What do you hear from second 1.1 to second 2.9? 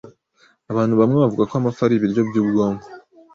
bavuga ko amafi ari ibiryo byubwonko.